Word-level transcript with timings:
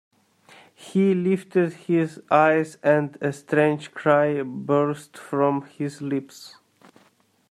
He 0.73 1.13
lifted 1.13 1.73
his 1.73 2.23
eyes, 2.31 2.79
and 2.81 3.15
a 3.21 3.31
strange 3.31 3.91
cry 3.91 4.41
burst 4.41 5.15
from 5.15 5.67
his 5.67 6.01
lips. 6.01 6.55